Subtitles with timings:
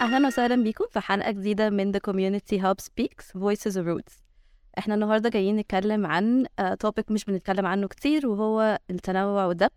[0.00, 4.22] أهلا وسهلا بيكم في حلقة جديدة من The Community Hub Speaks Voices of Roots.
[4.78, 6.46] إحنا النهاردة جايين نتكلم عن
[6.80, 9.70] topic مش بنتكلم عنه كتير وهو التنوع والدمج.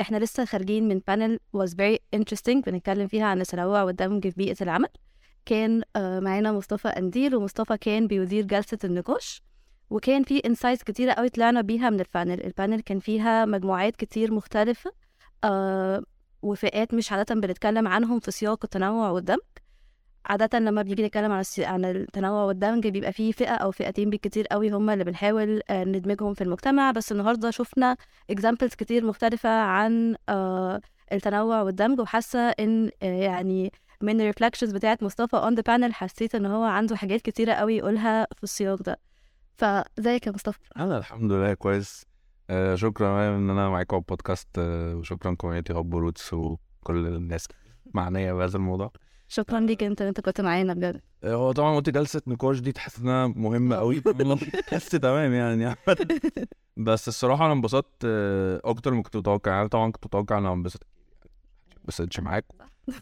[0.00, 4.56] إحنا لسه خارجين من panel was very interesting بنتكلم فيها عن التنوع والدمج في بيئة
[4.60, 4.88] العمل.
[5.46, 9.42] كان آه، معانا مصطفى قنديل ومصطفى كان بيدير جلسة النقاش.
[9.90, 13.96] وكان في insights كتيرة قوي طلعنا بيها من ال panel ال panel كان فيها مجموعات
[13.96, 14.90] كتير مختلفة.
[14.90, 15.03] آه،
[16.42, 19.38] وفئات مش عادة بنتكلم عنهم في سياق التنوع والدمج.
[20.26, 21.44] عادة لما بنيجي نتكلم عن.
[21.58, 26.34] عن التنوع والدمج بيبقى فيه فئة أو فئتين بالكتير قوي هما اللي بنحاول آه، ندمجهم
[26.34, 26.90] في المجتمع.
[26.90, 27.96] بس النهاردة شفنا
[28.32, 30.80] examples كتير مختلفة عن آه،
[31.12, 36.34] التنوع والدمج وحاسة إن آه، يعني من ال reflections بتاعت مصطفى on the panel حسيت
[36.34, 38.98] إن هو عنده حاجات كتيرة قوي يقولها في السياق ده.
[39.56, 40.58] فازيك يا مصطفى.
[40.76, 42.13] أنا الحمد لله كويس.
[42.50, 47.46] آه شكرا إن أنا معاكم على البودكاست آه وشكرا Community Hub Roots وكل الناس
[47.94, 48.92] معنية بهذا الموضوع.
[49.28, 51.00] شكرا ليك أنت أنت كنت معانا بجد.
[51.24, 54.00] آه هو طبعا قلت جلسة نقاش دي تحس إنها مهمة قوي
[54.70, 55.76] تحس تمام يعني.
[56.76, 58.04] بس الصراحة أنا انبسطت
[58.64, 59.52] أكتر من كنت متوقع.
[59.52, 60.86] يعني طبعا كنت متوقع إن أنا انبسط
[61.84, 62.54] بس مش معاكم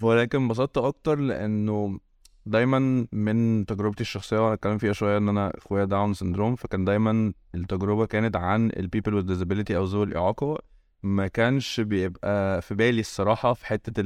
[0.02, 2.00] ولكن انبسطت أكتر لأنه
[2.46, 7.32] دايما من تجربتي الشخصية وأنا اتكلم فيها شوية إن أنا إخويا Down syndrome فكان دايما
[7.54, 10.58] التجربة كانت عن ال people with disability أو ذوي الإعاقة.
[11.02, 14.02] ما كانش بيبقى في بالي الصراحة في حتة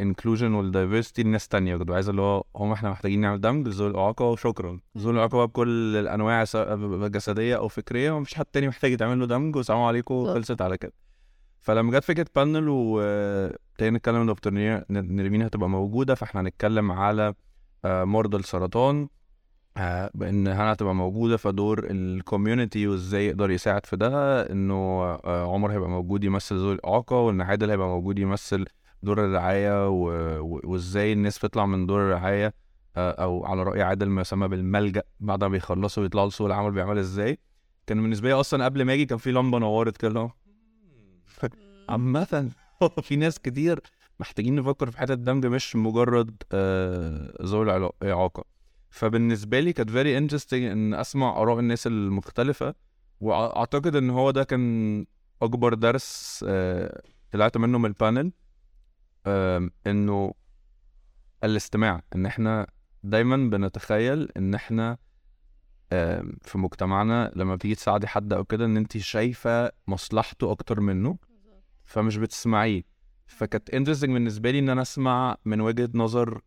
[0.00, 1.76] ال inclusion وال diversity الناس تانية.
[1.76, 4.80] كنت عايز اللي هو هم إحنا محتاجين نعمل دمج لذوي الإعاقة وشكرا.
[4.98, 6.44] ذوي الإعاقة بقى بكل الأنواع
[7.08, 9.56] جسدية أو فكرية ومفيش حد تاني محتاج يتعمل له دمج.
[9.56, 10.26] والسلام عليكم.
[10.26, 10.92] خلصت على كده.
[11.60, 14.52] فلما جت فكرة panel وابتدينا نتكلم ان دكتور
[14.90, 17.34] نرمين هتبقى موجودة فإحنا هنتكلم على
[18.04, 19.08] مرضى السرطان
[19.76, 21.50] آه، بان هنا هتبقى موجودة في
[21.90, 27.16] ال community وإزاي يقدر يساعد في ده إنه آه، عمر هيبقى موجود يمثل ذوي الإعاقة
[27.16, 28.64] وإن عادل هيبقى موجود يمثل
[29.02, 29.88] دور الرعاية
[30.40, 32.54] وإزاي الناس بتطلع من دور الرعاية
[32.96, 36.98] آه، أو على رأي عادل ما يسمى بالملجأ بعد ما بيخلصوا ويطلعوا لسوق العمل بيعمل
[36.98, 37.38] إزاي.
[37.86, 40.30] كان بالنسبة لي أصلا قبل ما أجي كان في لمبة نورت كده.
[41.88, 42.50] عامة
[43.02, 43.80] في ناس كتير
[44.20, 48.44] محتاجين نفكر في حتة الدمج مش مجرد آه، ذوي العلا- الإعاقة
[48.90, 52.74] فبالنسبة لي كانت very interesting إن أسمع آراء الناس المختلفة
[53.20, 55.06] وأعتقد إن هو ده كان
[55.42, 58.32] أكبر درس آه، طلعت منه من ال panel
[59.26, 60.34] آم، إنه
[61.44, 62.02] الاستماع.
[62.14, 62.66] إن إحنا
[63.02, 64.98] دايما بنتخيل إن إحنا
[65.92, 71.18] آم، في مجتمعنا لما بتيجي تساعدي حد أو كده إن أنت شايفة مصلحته أكتر منه
[71.84, 72.82] فمش بتسمعيه.
[73.26, 76.40] فكانت interesting بالنسبة لي إن أنا أسمع من وجهة نظر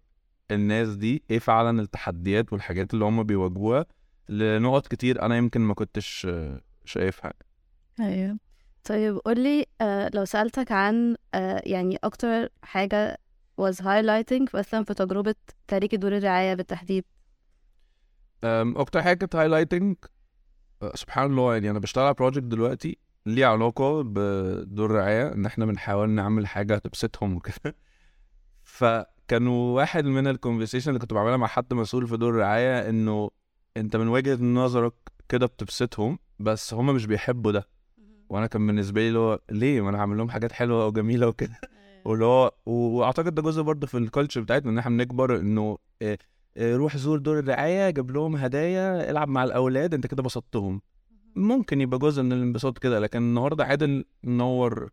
[0.52, 3.86] الناس دي إيه فعلا التحديات والحاجات اللي هم بيواجهوها
[4.30, 7.34] لنقط كتير أنا يمكن ما كنتش آه، شايفها.
[8.00, 8.38] أيوه.
[8.84, 13.18] طيب قولي آه لو سألتك عن آه يعني أكتر حاجة
[13.62, 15.36] was highlighting مثلا في تجربة
[15.68, 17.06] تاريخ دور الرعاية بالتحديد.
[18.44, 19.96] أكتر حاجة كانت highlighting
[20.94, 26.10] سبحان الله يعني أنا بشتغل على project دلوقتي ليه علاقة بدور الرعاية إن إحنا بنحاول
[26.10, 27.76] نعمل حاجة تبسطهم وكده.
[28.64, 33.30] فكانوا واحد من ال conversation اللي كنت بعملها مع حد مسؤول في دور الرعاية إنه
[33.78, 34.94] أنت من وجهة نظرك
[35.30, 37.68] كده بتبسطهم بس هم مش بيحبوا ده.
[38.30, 41.60] وأنا كان بالنسبة لي اللي هو ليه؟ ما أنا هعمل لهم حاجات حلوة وجميله وكده.
[42.06, 46.18] واللي هو وأعتقد ده جزء برضه في الكالتشر بتاعتنا إن إحنا بنكبر إنه آه،
[46.58, 50.82] آه، روح زور دور الرعاية جاب لهم هدايا العب مع الأولاد أنت كده بسطتهم.
[51.36, 54.90] ممكن يبقى جزء من الانبساط كده لكن النهارده عادل نور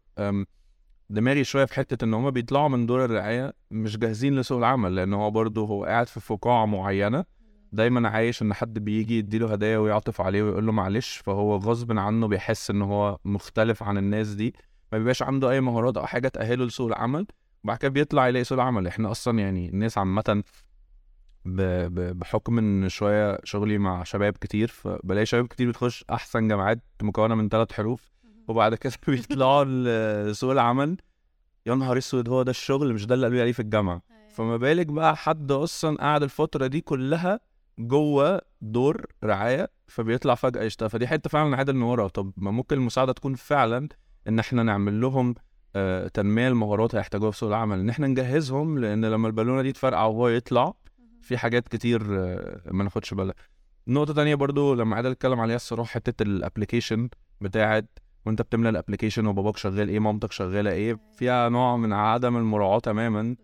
[1.10, 5.14] دماغي شوية في حتة إن هما بيطلعوا من دور الرعاية مش جاهزين لسوق العمل لأن
[5.14, 7.24] هو برضه هو قاعد في فقاعة معينة
[7.72, 12.28] دايما عايش إن حد بيجي يديله هدايا ويعطف عليه ويقول له معلش فهو غصب عنه
[12.28, 14.54] بيحس إن هو مختلف عن الناس دي
[14.92, 17.26] ما بيبقاش عنده أي مهارات أو حاجة تأهله لسوق العمل
[17.64, 20.42] وبعد كده بيطلع يلاقي سوق العمل إحنا أصلا يعني الناس عامة.
[21.46, 27.48] بحكم إن شوية شغلي مع شباب كتير فبلاقي شباب كتير بتخش أحسن جامعات مكونة من
[27.48, 28.12] ثلاث حروف
[28.48, 29.64] وبعد كده بيطلعوا
[30.30, 30.96] لسوق العمل.
[31.66, 34.02] يا نهار أسود هو ده الشغل مش ده اللي قالوا لي عليه في الجامعة.
[34.28, 37.40] فما بالك بقى حد أصلا قاعد الفترة دي كلها
[37.78, 43.12] جوه دور رعاية فبيطلع فجأة يشتغل فدي حتة فعلا عادل نورها طب ما ممكن المساعدة
[43.12, 43.88] تكون فعلا
[44.28, 45.34] إن إحنا نعمل لهم
[45.76, 50.04] آه، تنمية المهارات هيحتاجوها في سوق العمل إن إحنا نجهزهم لأن لما البالونة دي تفرقع
[50.04, 50.74] وهو يطلع
[51.26, 53.34] في حاجات كتير آه، ما ناخدش بالنا.
[53.88, 57.08] نقطة تانية برضو لما عادل أتكلم عليها الصراحة حتة ال application
[57.40, 62.36] بتاعت وأنت بتملى ال application وباباك شغال إيه مامتك شغالة إيه فيها نوع من عدم
[62.36, 63.36] المراعاة تماما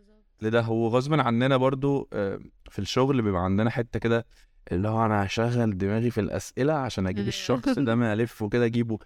[0.43, 0.61] لده.
[0.61, 2.41] هو غصب عننا برضو آه،
[2.71, 4.27] في الشغل بيبقى عندنا حتة كده
[4.73, 7.29] اللي هو أنا هشغل دماغي في الأسئلة عشان أجيب.
[7.29, 8.99] الشخص ده ما اللف وكده أجيبه.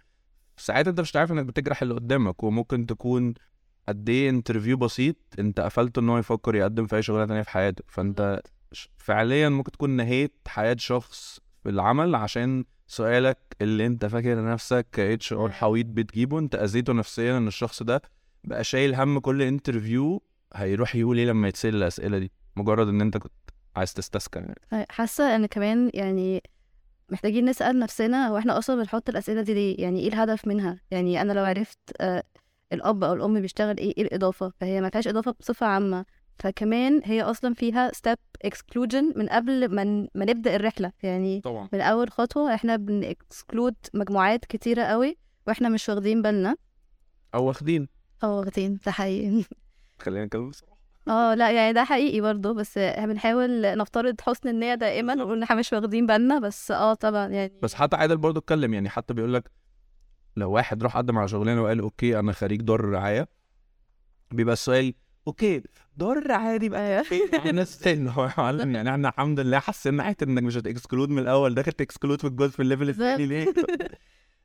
[0.56, 3.34] ساعات أنت مش عارف إنك بتجرح اللي قدامك وممكن تكون
[3.88, 7.50] قد إيه interview بسيط أنت قفلته إن هو يفكر يقدم في أي شغلانة تانية في
[7.50, 7.84] حياته.
[7.88, 8.40] فأنت
[8.96, 15.50] فعليا ممكن تكون نهيت حياة شخص في العمل عشان سؤالك اللي انت فاكر نفسك catcher
[15.52, 18.02] حويط بتجيبه انت أذيته نفسيا إن الشخص ده
[18.44, 20.23] بقى شايل هم كل interview
[20.54, 23.32] هيروح يقول إيه لما يتسأل الأسئلة دي؟ مجرد إن انت كنت
[23.76, 24.86] عايز تستكشف يعني.
[24.90, 26.42] حاسة إن كمان يعني
[27.10, 31.20] محتاجين نسأل نفسنا هو إحنا أصلا بنحط الأسئلة دي ليه؟ يعني إيه الهدف منها؟ يعني
[31.22, 32.22] أنا لو عرفت آه،
[32.72, 36.04] الأب أو الأم بيشتغل إيه؟ إيه الإضافة؟ فهي ما فيهاش إضافة بصفة عامة.
[36.38, 39.85] فكمان هي أصلا فيها step exclusion من قبل ما
[40.15, 40.93] ما نبدأ الرحلة.
[41.03, 41.69] يعني طبعا.
[41.73, 45.17] من أول خطوة إحنا بن exclude مجموعات كتيرة قوي
[45.47, 46.56] وإحنا مش واخدين بالنا.
[47.35, 47.88] أو واخدين.
[48.23, 49.44] آه واخدين ده حقيقي.
[50.00, 50.77] خلينا نتكلم بصراحه
[51.09, 55.56] آه لا يعني ده حقيقي برضه بس بنحاول نفترض حسن النية دائما ونقول ان إحنا
[55.56, 57.53] مش واخدين بالنا بس آه طبعا يعني.
[57.62, 59.50] بس حتى عادل برضه اتكلم يعني حتى بيقول لك
[60.37, 63.29] لو واحد راح قدم على شغلانة وقال okay أنا خريج دار الرعايه
[64.31, 64.94] بيبقى السؤال
[65.26, 65.62] okay
[65.96, 67.02] دار الرعايه دي بقى
[67.46, 71.08] أنا استنى هو يا معلم يعني إحنا الحمد لله حسينا حتة إنك مش هت exclude
[71.08, 71.55] من الأول.
[71.55, 73.55] داخل ت exclude في الجزء في ال level الثاني ليه؟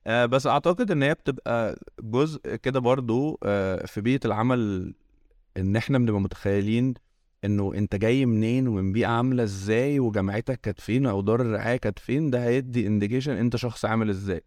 [0.07, 4.93] آه بس أعتقد إن هي بتبقى جزء كده برضو آه في بيئة العمل
[5.57, 6.93] إن إحنا بنبقى متخيلين
[7.45, 11.99] إنه أنت جاي منين ومن بيئة عاملة إزاي وجامعتك كانت فين أو دار الرعاية كانت
[11.99, 14.41] فين ده هيدي انديكيشن أنت شخص عامل إزاي.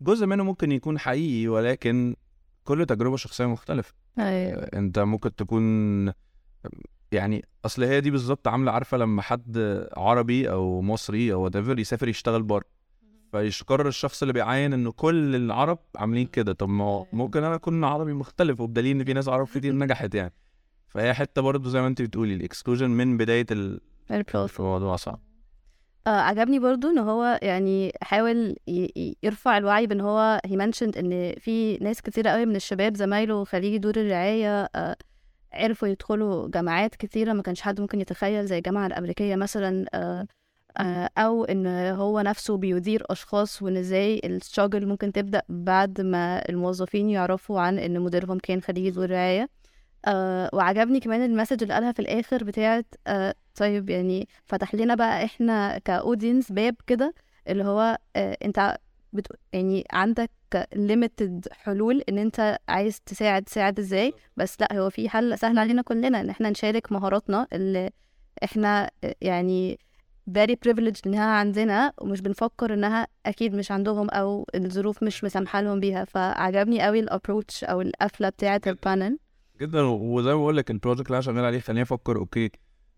[0.00, 2.16] جزء منه ممكن يكون حقيقي ولكن
[2.64, 3.94] كل تجربة شخصية مختلفة.
[4.18, 4.58] أيوه.
[4.62, 6.12] آه، انت ممكن تكون
[7.12, 9.58] يعني اصل هي دي بالظبط عاملة عارفة لما حد
[9.96, 12.64] عربي أو مصري أو whatever يسافر يشتغل بره
[13.32, 16.52] فيقرر الشخص اللي بيعاين انه كل العرب عاملين كده.
[16.52, 20.14] طب ما هو ممكن أنا اكون عربي مختلف وبدليل ان في ناس عرب كتير نجحت
[20.14, 20.32] يعني.
[20.88, 23.80] فهي حتة برضه زي ما انت بتقولي الاكسكلوجن من بداية ال-
[24.60, 25.20] الموضوع صعب.
[26.06, 28.56] آه عجبني برضو إن هو يعني حاول
[29.22, 33.78] يرفع الوعي بإن هو he mentioned إن في ناس كتيرة قوي من الشباب زمايله خريجي
[33.78, 34.96] دور الرعاية آه
[35.52, 40.26] عرفوا يدخلوا جامعات كتيرة ما كانش حد ممكن يتخيل زي الجامعة الأمريكية مثلا آه
[40.78, 47.10] آه أو إن هو نفسه بيدير أشخاص وإن إزاي الستراجل ممكن تبدأ بعد ما الموظفين
[47.10, 49.48] يعرفوا عن إن مديرهم كان خريج دور رعاية
[50.04, 55.24] آه وعجبني كمان المسج اللي قالها في الآخر بتاعت آه طيب يعني فتح لنا بقى
[55.24, 57.14] إحنا كأودينس باب كده
[57.48, 58.76] اللي هو آه أنت
[59.12, 59.26] بت...
[59.52, 60.30] يعني عندك
[60.74, 65.82] limited حلول إن أنت عايز تساعد تساعد إزاي بس لأ هو في حل سهل علينا
[65.82, 67.90] كلنا إن إحنا نشارك مهاراتنا اللي
[68.44, 68.90] إحنا
[69.20, 69.78] يعني
[70.38, 75.80] very privileged إنها عندنا ومش بنفكر إنها أكيد مش عندهم أو الظروف مش مسامحة لهم
[75.80, 76.04] بيها.
[76.04, 79.18] فعجبني قوي ال approach أو القفلة بتاعه ال panel
[79.60, 79.82] جدا.
[79.82, 82.50] وزي ما بقول لك ال project اللي أنا شغال عليه خليني أفكر okay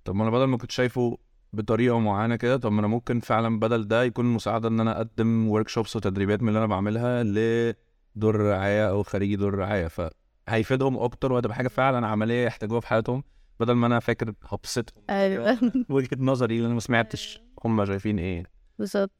[0.05, 1.19] طب ما أنا بدل ما كنت شايفه
[1.53, 5.49] بطريقة معينة كده طب ما أنا ممكن فعلا بدل ده يكون مساعدة إن أنا أقدم
[5.49, 9.89] workshops وتدريبات من اللي أنا بعملها لدور الرعايه أو خريجي دور الرعايه
[10.49, 13.23] فهيفيدهم أكتر وهتبقى حاجة فعلا عملية يحتاجوها في حياتهم
[13.61, 15.59] بدل ما أنا فاكر هبسطهم أيوه.
[15.89, 18.45] وجهة نظري اللي أنا ما سمعتش هم شايفين إيه.
[18.79, 19.11] بالظبط.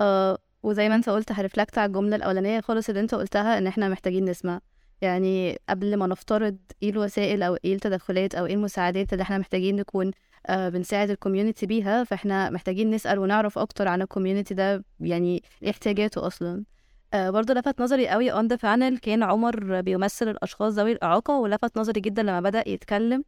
[0.00, 3.66] آه وزي ما أنت قلت ه reflect على الجملة الأولانية خالص اللي أنت قلتها إن
[3.66, 4.60] إحنا محتاجين نسمع.
[5.02, 9.76] يعني قبل ما نفترض إيه الوسائل أو إيه التدخلات أو إيه المساعدات اللي إحنا محتاجين
[9.76, 10.10] نكون
[10.46, 15.42] آه بنساعد ال community بيها فاحنا محتاجين نسأل ونعرف أكتر عن ال community ده يعني
[15.62, 16.64] إيه احتياجاته أصلا
[17.14, 21.78] آه برضه لفت نظري قوي on the panel كان عمر بيمثل الأشخاص ذوي الإعاقة ولفت
[21.78, 23.24] نظري جدا لما بدأ يتكلم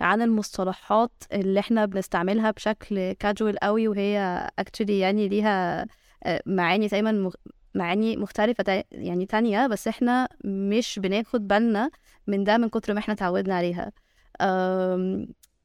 [0.00, 5.86] عن المصطلحات اللي إحنا بنستعملها بشكل كاجوال قوي وهي actually يعني ليها
[6.24, 7.30] آه، معاني دايما.
[7.74, 11.90] معاني مختلفة يعني تانية بس إحنا مش بناخد بالنا
[12.26, 13.92] من ده من كتر ما إحنا اتعودنا عليها.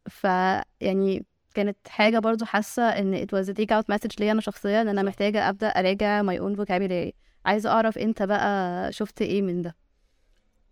[0.09, 0.23] ف
[0.81, 4.81] يعني كانت حاجة برضو حاسة إن it was a take out message ليا أنا شخصيا
[4.81, 7.11] إن أنا محتاجة أبدأ أراجع my own vocabulary
[7.45, 9.75] عايزة أعرف أنت بقى شفت إيه من ده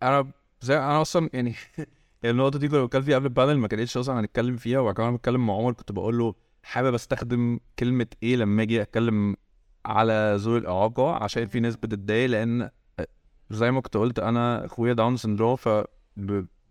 [0.02, 1.54] أنا زي أنا أصلا يعني
[2.24, 5.10] النقطة دي كنا بنتكلم فيها قبل ال panel ما كانتش أصلا هنتكلم فيها وبعد كده
[5.10, 9.36] بتكلم مع عمر كنت بقول له حابب أستخدم كلمة إيه لما أجي أتكلم
[9.88, 12.70] على ذوي الإعاقة عشان في ناس بتتضايق لأن
[13.50, 15.68] زي ما كنت قلت أنا أخويا Down syndrome ف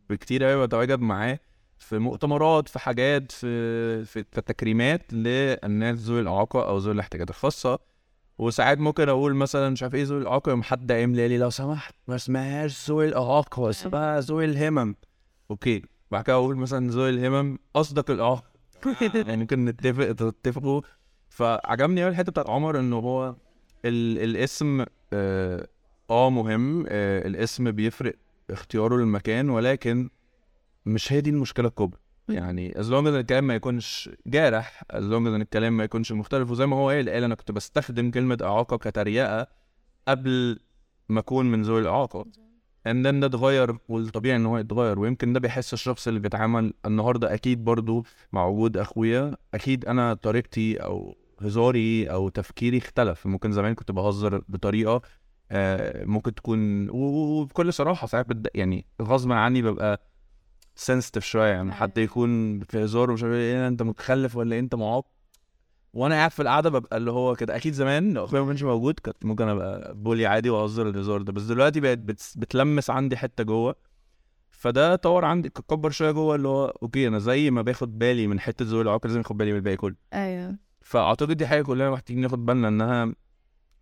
[0.10, 1.40] بكتير قوي بتواجد معاه
[1.80, 7.80] في مؤتمرات في حاجات في في تكريمات للناس ذوي الإعاقة أو ذوي الاحتياجات الخاصة.
[8.38, 11.96] وساعات ممكن أقول مثلا مش عارف إيه ذوي الإعاقة يوم حد قايم لي لو سمحت
[12.08, 14.96] ما اسمهاش ذوي الإعاقة اسمها ذوي الهمم.
[15.52, 15.82] أوكي.
[16.12, 18.44] بعد كده أقول مثلا ذوي الهمم قصدك الإعاقة.
[19.28, 20.82] يعني ممكن نتفق تتفقوا
[21.30, 23.36] فعجبني قوي الحتة بتاعت عمر إنه هو
[23.86, 25.68] ال الاسم آه,
[26.10, 28.16] آه مهم آه الاسم بيفرق
[28.50, 30.10] اختياره للمكان ولكن
[30.86, 32.00] مش هي دي المشكلة الكبرى.
[32.30, 36.52] يعني long as الكلام ما يكونش جارح long as الكلام ما يكونش مختلف.
[36.52, 39.48] وزي ما هو قال قال أنا كنت بستخدم كلمة إعاقة كتريقة
[40.08, 40.60] قبل
[41.10, 42.26] ما أكون من ذوي الإعاقة.
[42.94, 47.34] Then ده اتغير والطبيعي إن هو يتغير ويمكن ده بيحس الشخص اللي بيتعامل النهارده.
[47.34, 53.27] أكيد برضو مع وجود أخويا أكيد أنا طريقتي أو هزاري أو تفكيري اختلف.
[53.27, 55.01] ممكن زمان كنت بهزر بطريقة
[55.51, 58.48] آه، ممكن تكون وبكل صراحة ساعات بد...
[58.56, 60.01] يعني غصبا عني ببقى
[60.75, 61.48] سنسيتيف شوية.
[61.51, 65.17] يعني حد يكون في هزار ومش عارف إيه أنت متخلف ولا إيه، أنت معاق.
[65.98, 69.00] وأنا قاعد في القعده ببقى اللي هو كده أكيد زمان لو اخويا ما كانش موجود
[69.00, 72.34] كنت ممكن ابقى bully عادي واهزر الهزار ده بس دلوقتي بقت بت...
[72.36, 73.75] بتلمس عندي حتة جوه
[74.50, 78.39] فده طور عندي كبر شوية جوه اللي هو okay أنا زي ما باخد بالي من
[78.39, 79.96] حتة ذوي الإعاقة لازم اخد بالي من الباقي كله.
[80.13, 80.56] أيوه.
[80.82, 83.13] فأعتقد دي حاجة كلنا محتاجين ناخد بالنا إنها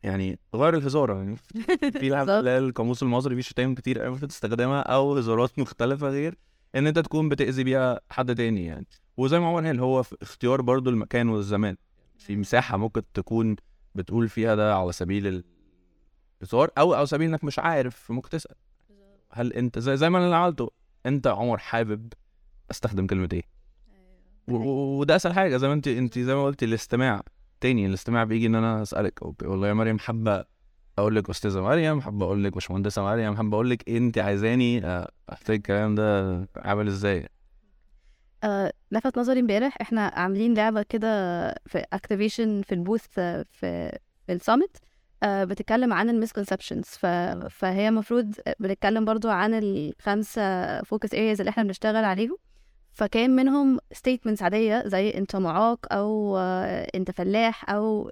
[0.03, 1.35] يعني غير الهزار يعني
[2.01, 2.57] في.
[2.57, 6.37] القاموس المصري فيه شتايم كتير قوي تستخدمها أو هزارات مختلفة غير
[6.75, 8.87] إن أنت تكون بتأذي بيها حد تاني يعني.
[9.17, 11.77] وزي ما عمر قال هو في اختيار برضو المكان والزمان.
[12.17, 13.55] في مساحة ممكن تكون
[13.95, 15.43] بتقول فيها ده على سبيل
[16.41, 18.55] الهزار أو على سبيل إنك مش عارف ممكن تسأل.
[19.31, 20.71] هل أنت زي, زي ما أنا عملته
[21.05, 22.13] أنت يا عمر حابب
[22.71, 23.43] أستخدم كلمة إيه؟
[24.47, 27.21] و- وده أسهل حاجة زي ما انت أنت زي ما قلتي الاستماع
[27.61, 30.45] تاني الاستماع بيجي إن أنا أسألك أو والله يا مريم حابة
[30.97, 35.11] أقول لك أستاذة مريم حابة أقول لك باشمهندسة مريم حابة أقول لك أنت عايزاني آه،
[35.33, 37.29] أحتاج الكلام ده عامل إزاي؟
[38.43, 41.07] آه، لفت نظري امبارح إحنا عاملين لعبة كده
[41.65, 44.77] في activation في ال booth آه، في في ال summit
[45.23, 46.85] بتتكلم عن ال misconceptions
[47.49, 52.37] فهي المفروض بنتكلم برضو عن الخمسة focus areas اللي إحنا بنشتغل عليهم.
[52.91, 58.11] فكان منهم statements عادية زي انت معاق أو آه، انت فلاح أو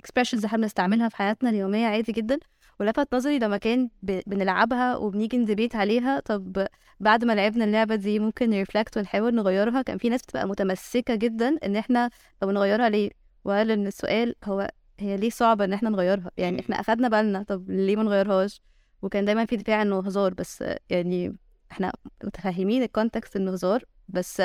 [0.00, 2.38] expressions إحنا بنستعملها في حياتنا اليومية عادي جدا.
[2.82, 6.20] ولفت نظري لما كان بنلعبها وبنيجي ن debate عليها.
[6.20, 6.66] طب
[7.00, 9.82] بعد ما لعبنا اللعبة دي ممكن نرفلكت ونحاول نغيرها.
[9.82, 12.10] كان في ناس بتبقى متمسكة جدا إن إحنا
[12.40, 13.10] طب نغيرها ليه؟
[13.44, 17.42] وقال إن السؤال هو هي ليه صعبة إن إحنا نغيرها؟ يعني إحنا أخدنا بالنا.
[17.42, 18.60] طب ليه ما نغيرهاش؟
[19.02, 20.34] وكان دايما في دفاع إنه هزار.
[20.34, 21.36] بس يعني
[21.72, 21.92] إحنا
[22.24, 23.84] متفاهمين الكونتكست إنه هزار.
[24.08, 24.42] بس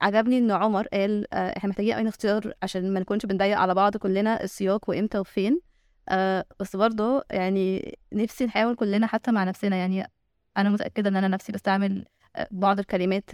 [0.00, 3.96] عجبني إن عمر قال آه، إحنا محتاجين قوي نختار عشان ما نكونش بنضيق على بعض
[3.96, 4.42] كلنا.
[4.44, 5.67] السياق وإمتى وفين.
[6.08, 9.76] آه بس برضه يعني نفسي نحاول كلنا حتى مع نفسنا.
[9.76, 10.06] يعني
[10.56, 12.04] أنا متأكدة إن أنا نفسي بستعمل
[12.36, 13.24] آه، بعض الكلمات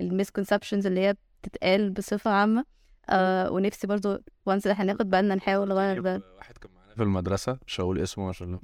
[0.00, 2.64] ال misconceptions اللي هي بتتقال بصفة عامة.
[3.10, 6.22] آه ونفسي برضو once إحنا ناخد بالنا نحاول نغير ده.
[6.36, 8.50] واحد كان معانا في المدرسة مش هقول اسمه عشان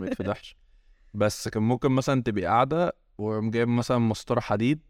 [0.00, 0.56] ما يتفضحش.
[1.14, 4.80] بس كان ممكن مثلا تبقي قاعدة وقام جايب مثلا مسطرة حديد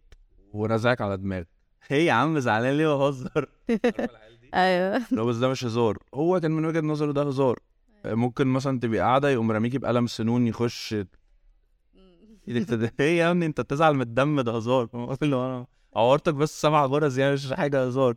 [0.53, 1.49] ورزعك على دماغك.
[1.89, 3.49] هي يا عم زعلان ليه بهزر
[4.55, 5.03] أيوه.
[5.13, 5.99] لو بس ده مش هزار.
[6.15, 7.59] هو كان من وجهة نظره ده هزار.
[8.07, 10.95] ممكن مثلا تبقي قاعدة يقوم راميكي بقلم سنون يخش
[12.49, 13.01] إيدك.
[13.01, 14.89] إيه يا ابني أنت بتزعل من الدم ده هزار؟
[15.23, 18.15] اللي أنا عورتك بس سبع غرز يعني مش حاجة هزار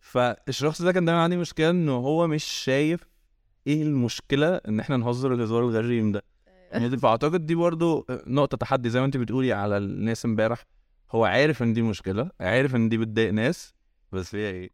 [0.00, 3.08] فالشخص ده كان دايما عندي مشكلة إنه هو مش شايف
[3.66, 6.22] إيه المشكلة إن إحنا نهزر الهزار الغريم ده
[6.72, 10.64] يعني فأعتقد دي برضو نقطة تحدي زي ما أنت بتقولي على الناس امبارح
[11.10, 13.74] هو عارف إن دي مشكلة عارف إن دي بتضايق ناس
[14.12, 14.70] بس هي إيه